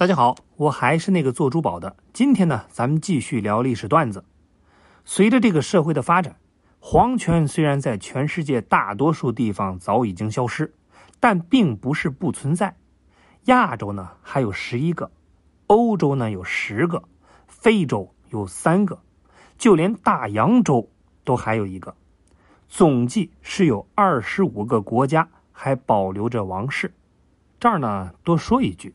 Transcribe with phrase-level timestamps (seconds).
[0.00, 1.94] 大家好，我还是那个做珠宝的。
[2.14, 4.24] 今天呢，咱们继续聊历史段子。
[5.04, 6.36] 随着这个社会的发展，
[6.78, 10.72] 皇权虽然在全世界大多数地方早已经消失，
[11.20, 12.78] 但并不是不存在。
[13.44, 15.10] 亚洲呢还有十一个，
[15.66, 17.02] 欧洲呢有十个，
[17.46, 19.02] 非洲有三个，
[19.58, 20.88] 就连大洋洲
[21.24, 21.94] 都还有一个。
[22.70, 26.94] 总计是有二十五个国家还保留着王室。
[27.58, 28.94] 这儿呢，多说一句。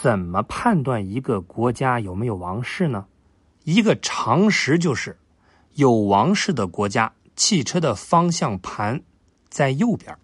[0.00, 3.06] 怎么判断一个国家有没有王室呢？
[3.64, 5.18] 一个常识就是，
[5.74, 9.02] 有王室的国家，汽车的方向盘
[9.48, 10.16] 在右边。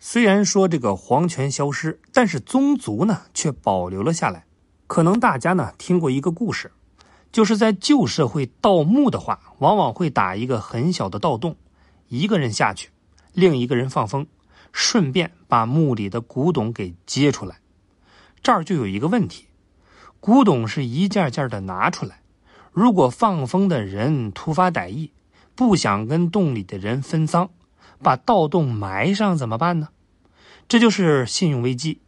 [0.00, 4.44] 虽然说这个皇权消失，但是宗族呢却保留了下来。
[4.88, 6.72] 可能大家呢听过一个故事，
[7.30, 11.54] 就是在旧社会盗墓的话，往往会打一个很小的盗洞，
[12.08, 12.90] 一个人下去，
[13.32, 14.26] 另一个人放风，
[14.72, 17.61] 顺便把墓里的古董给接出来。
[18.42, 19.46] 这儿就有一个问题，
[20.18, 22.20] 古董是一件件的拿出来，
[22.72, 25.12] 如果放风的人突发歹意，
[25.54, 27.50] 不想跟洞里的人分赃，
[28.02, 29.90] 把盗洞埋上怎么办呢？
[30.66, 32.00] 这就是信用危机。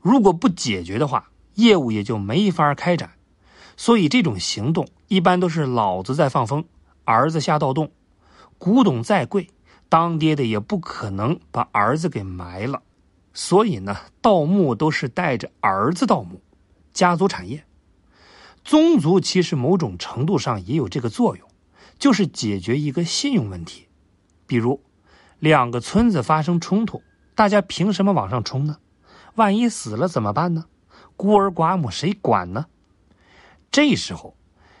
[0.00, 3.10] 如果不解决的话，业务也就没法开展。
[3.76, 6.64] 所以这种行动一般都是老子在放风，
[7.04, 7.90] 儿子下盗洞。
[8.58, 9.48] 古董再贵，
[9.88, 12.82] 当爹的也不可能把儿子给埋了。
[13.32, 16.40] 所以呢，盗墓都是带着儿子盗墓，
[16.92, 17.64] 家族产业，
[18.64, 21.48] 宗族其实某种程度上也有这个作用，
[21.98, 23.86] 就是解决一个信用问题。
[24.46, 24.82] 比如，
[25.38, 27.02] 两个村子发生冲突，
[27.34, 28.78] 大家凭什么往上冲呢？
[29.36, 30.66] 万一死了怎么办呢？
[31.16, 32.66] 孤儿寡母谁管呢？
[33.70, 34.36] 这时候，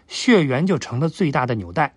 [0.08, 1.94] 血缘就成了最大的纽带。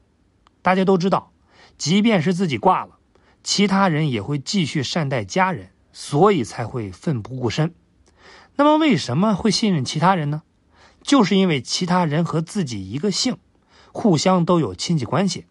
[0.61, 1.33] 大家都知道，
[1.77, 2.99] 即便是自己挂了，
[3.43, 5.71] 其他人也会继续善待家人。
[5.93, 7.73] 所以才会奋不顾身。
[8.57, 10.43] 那么为什么会信任其他人呢？
[11.01, 13.37] 就是因为其他人和自己一个姓，
[13.91, 15.45] 互相都有亲戚关系，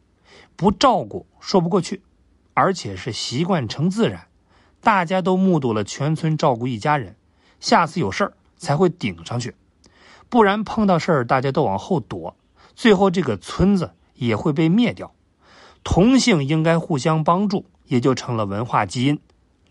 [0.57, 2.03] 不照顾说不过去，
[2.55, 4.29] 而且是习惯成自然。
[4.81, 7.17] 大家都目睹了全村照顾一家人，
[7.61, 9.55] 下次有事儿才会顶上去，
[10.29, 12.37] 不然碰到事儿大家都往后躲，
[12.75, 15.15] 最后这个村子也会被灭掉。
[15.85, 19.21] 同姓应该互相帮助，也就成了文化基因。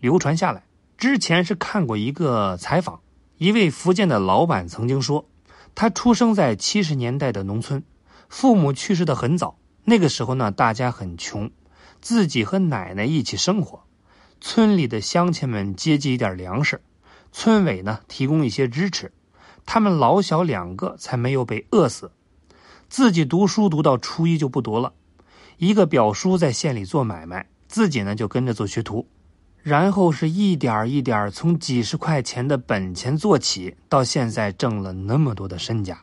[0.02, 0.64] 流传下来，
[0.98, 2.98] 之前是看过一个采访，
[3.38, 5.28] 一位福建的老板曾经说，
[5.76, 7.84] 他出生在七十年代的农村，
[8.28, 11.52] 父母去世的很早，那个时候呢，大家很穷，
[12.00, 13.84] 自己和奶奶一起生活，
[14.40, 16.80] 村里的乡亲们接济一点粮食，
[17.30, 19.12] 村委呢提供一些支持，
[19.64, 22.10] 他们老小两个才没有被饿死，
[22.88, 24.94] 自己读书读到初一就不读了，
[25.58, 29.06] 一个表叔在县里做买卖，自己呢就跟着做学徒。
[29.62, 36.02] 然后是一点一点从几十块钱的本钱做起，到现在挣了那么多的身家。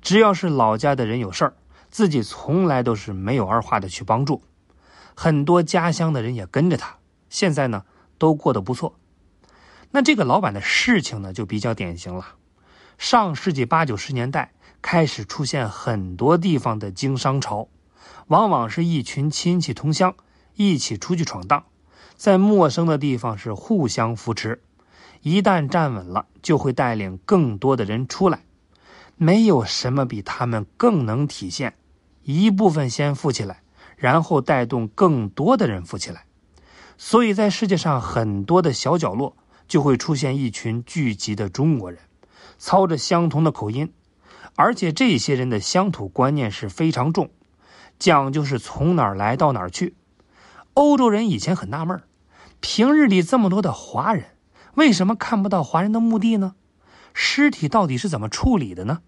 [0.00, 1.54] 只要是老家的人有事儿，
[1.90, 4.40] 自己从来都是没有二话的去帮助。
[5.16, 6.98] 很多家乡的人也跟着他，
[7.28, 7.84] 现在呢
[8.18, 8.94] 都过得不错。
[9.90, 12.34] 那这个老板的事情呢就比较典型了。
[12.98, 17.68] 上世纪八九十年代开始出现很多地方的经商潮，
[18.28, 20.14] 往往是一群亲戚同乡
[20.54, 21.64] 一起出去闯荡。
[22.16, 24.62] 在陌生的地方是互相扶持，
[25.22, 28.42] 一旦站稳了，就会带领更多的人出来。
[29.16, 31.74] 没有什么比他们更能体现
[32.22, 33.62] 一部分先富起来，
[33.96, 36.24] 然后带动更多的人富起来。
[36.98, 39.36] 所以在世界上很多的小角落，
[39.68, 42.00] 就会出现一群聚集的中国人，
[42.58, 43.92] 操着相同的口音，
[44.54, 47.30] 而且这些人的乡土观念是非常重，
[47.98, 49.94] 讲究是从哪儿来到哪儿去。
[50.74, 52.02] 欧洲人以前很纳闷
[52.68, 54.24] 平日里这么多的华人，
[54.74, 56.56] 为什么看不到华人的墓地呢？
[57.14, 59.02] 尸体到底是怎么处理的呢？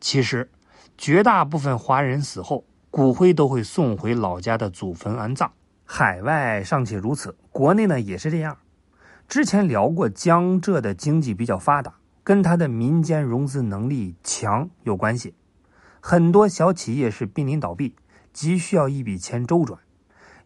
[0.00, 0.50] 其实，
[0.96, 5.52] 绝大部分华人死后，骨灰都会送回老家的祖坟安葬。
[5.84, 8.56] 海外尚且如此，国内呢也是这样。
[9.28, 15.34] 之前聊过，江浙的经济比较发达，跟它的民间融资能力强有关系。
[16.00, 17.94] 很多小企业是濒临倒闭，
[18.32, 19.80] 急需要一笔钱周转。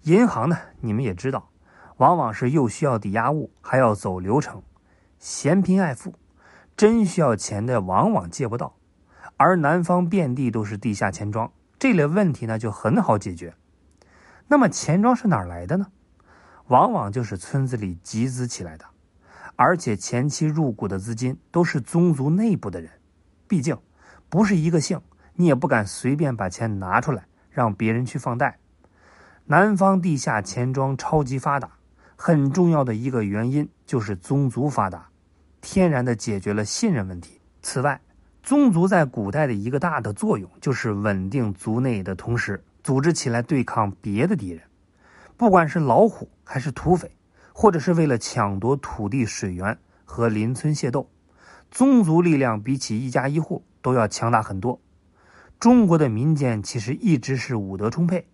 [0.03, 1.50] 银行呢，你们也知道，
[2.00, 4.62] 往往是又需要抵押物，还要走流程，
[5.19, 6.14] 嫌贫爱富，
[6.75, 8.75] 真需要钱的往往借不到，
[9.37, 13.55] 而南方遍地都是地下钱庄，这类问题呢就很好解决。
[14.49, 15.88] 那么钱庄是哪儿来的呢？
[16.69, 18.87] 往往就是村子里集资起来的，
[19.56, 22.91] 而且前期入股的资金都是宗族内部的人，
[23.46, 23.76] 毕竟
[24.31, 25.03] 不是一个姓，
[25.35, 28.58] 你也不敢随便把钱拿出来让别人去放贷。
[29.44, 31.73] 南方地下钱庄超级发达，
[32.22, 35.08] 很重要的一个原因就是宗族发达，
[35.62, 37.40] 天然的解决了信任问题。
[37.62, 37.99] 此外，
[38.43, 44.61] 宗族在古代的一个大的作用就是稳定族内的同时，组织起来对抗别的敌人，
[45.38, 47.11] 不管是老虎还是土匪，
[47.55, 51.08] 或者是为了抢夺土地、水源和邻村械斗，
[51.70, 54.78] 宗族力量比起一家一户都要强大很多。
[55.58, 58.26] 中国的民间其实一直是武德充沛，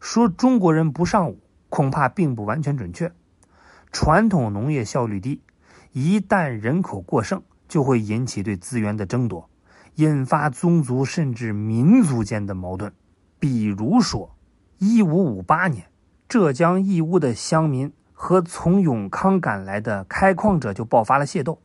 [0.00, 1.38] 说中国人不上武，
[1.68, 3.12] 恐怕并不完全准确。
[3.98, 5.40] 传统农业效率低，
[5.92, 7.42] 一旦人口过剩。
[7.66, 9.48] 就会引起对资源的争夺，
[9.94, 12.92] 引发宗族甚至民族间的矛盾。
[13.40, 14.36] 比如说，
[14.78, 15.86] 一五五八年，
[16.28, 21.60] 浙江义乌的乡民和从永康赶来的开矿者就爆发了械斗，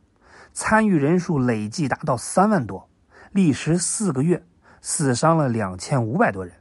[0.52, 2.88] 参与人数累计达到三万多，
[3.30, 4.42] 历时四个月，
[4.80, 6.54] 死伤了两千五百多人。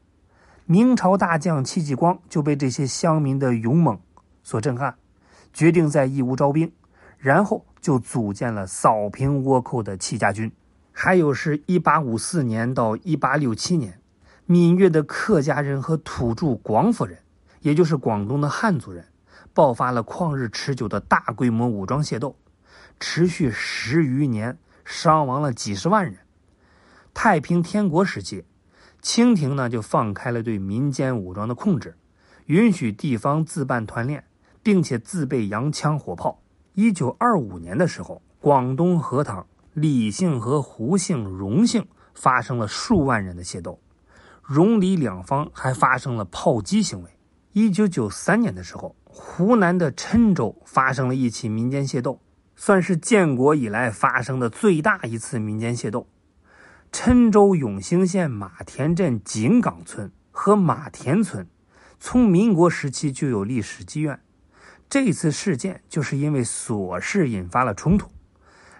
[0.65, 3.99] 明朝大将戚继光就被这些乡民的勇猛
[4.43, 4.97] 所震撼，
[5.53, 6.71] 决定在义乌招兵，
[7.17, 7.65] 然后。
[7.81, 10.51] 就组建了扫平倭寇的戚家军，
[10.91, 13.99] 还有是一八五四年到一八六七年，
[14.45, 17.17] 闽粤的客家人和土著广府人，
[17.61, 19.07] 也就是广东的汉族人，
[19.51, 22.35] 爆发了旷日持久的大规模武装械斗，
[22.99, 26.19] 持续十余年，伤亡了几十万人。
[27.15, 28.45] 太平天国时期，
[29.01, 31.97] 清廷呢就放开了对民间武装的控制，
[32.45, 34.25] 允许地方自办团练，
[34.63, 36.41] 并且自备洋枪火炮。
[36.73, 43.79] 一九二五年的时候，广东河塘李姓和胡姓、荣姓发生了数万人的械斗，
[44.41, 47.09] 荣李两方还发生了炮击行为。
[47.53, 52.21] 一九九三年的时候，湖南的郴州发生了一起民间械斗，
[52.55, 56.07] 算是建国以来发生的最大一次民间械斗。
[56.93, 61.45] 郴州永兴县马田镇井岗村和马田村，
[61.99, 64.19] 从民国时期就有历史积怨。
[64.91, 68.09] 这次事件就是因为琐事引发了冲突，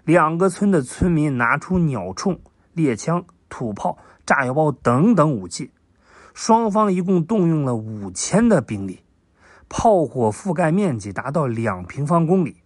[0.04, 2.38] 两个村的村民拿出鸟铳、
[2.74, 5.72] 猎枪、土炮、炸药包等等武器，
[6.34, 9.00] 双方一共动用了五千的兵力，
[9.70, 12.58] 炮火覆盖面积达到两平方公里，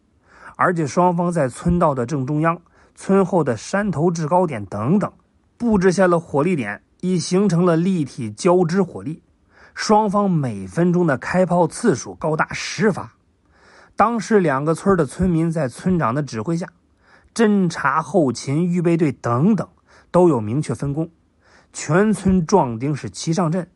[0.56, 2.60] 而且双方在村道的正中央、
[2.96, 5.14] 村后的山头制高点等等
[5.56, 9.22] 布置下了火力点，已形成了立体交织火力，
[9.76, 13.12] 双方每分钟的开炮次数高达十发。
[13.96, 16.68] 当时，两个村的村民在村长的指挥下，
[17.34, 19.68] 侦察、后勤、预备队等等
[20.12, 21.10] 都有明确分工。
[21.72, 23.70] 全村壮丁是齐上阵，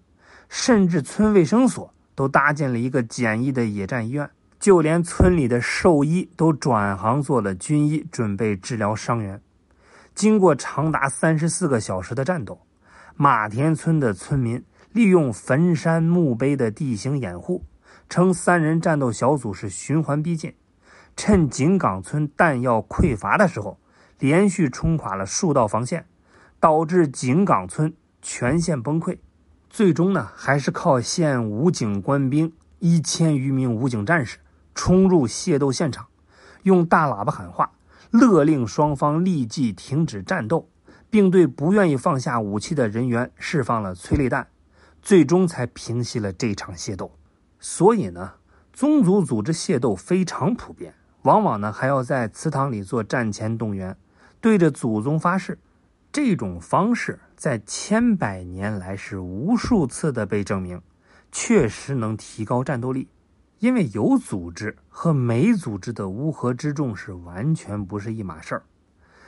[0.50, 4.30] 甚至村卫生所都搭建了一个简易的野战医院，
[4.60, 9.42] 就连村里的兽医都转行做了军医，准备治疗伤员。
[10.16, 12.60] 经过长达三十四个小时的战斗，
[13.16, 14.62] 马田村的村民
[14.92, 17.64] 利用坟山墓碑的地形掩护。
[18.10, 20.56] 称三人战斗小组是循环逼近，
[21.16, 23.80] 趁井岗村弹药匮乏的时候，
[24.18, 26.08] 连续冲垮了数道防线，
[26.60, 29.20] 导致井岗村全线崩溃。
[29.70, 34.40] 最终呢，还是靠县武警官兵一千余名武警战士
[34.74, 36.08] 冲入械斗现场，
[36.64, 37.74] 用大喇叭喊话，
[38.10, 40.68] 勒令双方立即停止战斗，
[41.12, 44.48] 并对不愿意放下武器的人员释放了催泪弹，
[45.04, 47.12] 最终才平息了这场械斗。
[47.60, 48.34] 所以呢，
[48.72, 53.98] 宗族组织械斗非常普遍，往往呢还要在祠堂里做战前动员，
[54.40, 55.60] 对着祖宗发誓。
[56.12, 60.82] 这种方式在千百年来是无数次的被证明，
[61.32, 63.10] 确实能提高战斗力。
[63.60, 68.64] 因为有组织和没组织的乌合之众是完全不是一码事儿。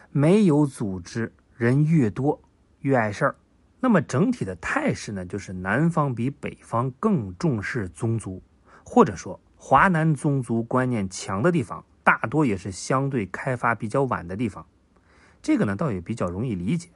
[0.10, 2.42] 没有组织，人越多
[2.80, 3.36] 越碍事儿。
[3.84, 8.42] 那么整体的态势呢，就是南方比北方更重视宗族，
[8.86, 14.64] 或者说华南宗族观念强的地方，大多也是相对开发比较晚的地方。
[15.42, 16.90] 这个呢，倒也比较容易理解，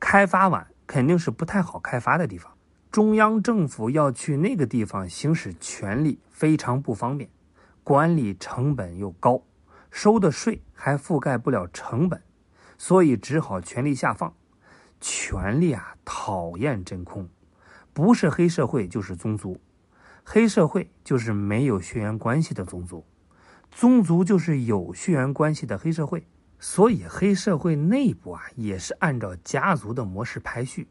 [0.00, 2.50] 开发晚肯定是不太好开发的地方，
[2.90, 7.28] 中央政府要去那个地方行使权力非常不方便，
[7.82, 9.42] 管理成本又高，
[9.90, 12.22] 收的税还覆盖不了成本，
[12.78, 14.32] 所以只好权力下放。
[15.06, 17.28] 权力啊，讨厌真空，
[17.92, 19.60] 不是黑社会就是宗族，
[20.24, 23.04] 黑社会就是没有血缘关系的宗族，
[23.70, 26.26] 宗族就是有血缘关系的黑社会。
[26.58, 30.88] 所以黑社会内部啊，也是按照家族的模式排序。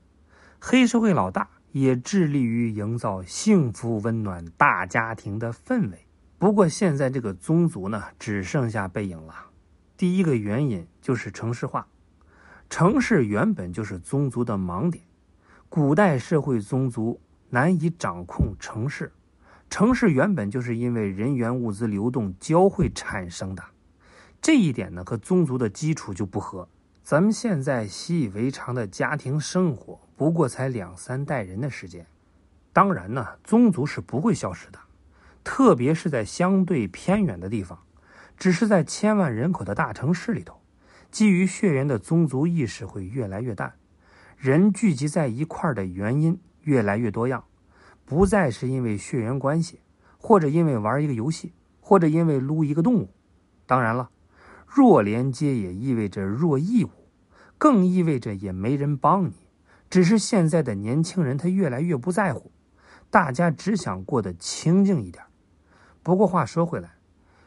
[0.59, 6.05] 黑社会老大也致力于营造幸福温暖大家庭的氛围。
[6.37, 9.33] 不过现在这个宗族呢，只剩下背影了。
[9.97, 11.87] 第一个原因就是城市化。
[12.75, 15.03] 城市原本就是宗族的盲点，
[15.69, 19.11] 古代社会宗族难以掌控城市，
[19.69, 23.63] 城市原本就是因为人员物资流动交汇产生的，
[24.41, 26.67] 这一点呢和宗族的基础就不合，
[27.03, 32.07] 咱们现在习以为常的家庭生活，不过才两三代人的时间。
[32.73, 34.79] 当然呢，宗族是不会消失的，
[35.43, 37.77] 特别是在相对偏远的地方。
[38.35, 40.59] 只是在千万人口的大城市里头，
[41.13, 43.75] 基于血缘的宗族意识会越来越淡，
[44.35, 47.43] 人聚集在一块儿的原因越来越多样，
[48.03, 49.79] 不再是因为血缘关系，
[50.17, 53.11] 或者因为玩一个游戏，或者因为撸一个动物。
[53.67, 54.09] 当然了。
[54.65, 56.89] 弱连接也意味着弱义务，
[57.59, 59.33] 更意味着也没人帮你。
[59.91, 62.51] 只是现在的年轻人他越来越不在乎，
[63.11, 65.23] 大家只想过得清静一点。
[66.01, 66.95] 不过话说回来，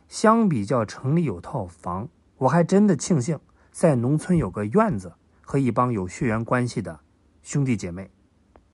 [0.07, 3.41] 相比较城里有套房，我还真的庆幸
[3.79, 7.01] 在农村有个院子和一帮有血缘关系的
[7.43, 8.11] 兄弟姐妹。